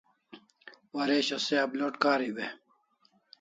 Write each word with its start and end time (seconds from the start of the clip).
Waresho 0.95 1.37
se 1.45 1.55
upload 1.65 1.95
kariu 2.03 2.37
e? 2.45 2.47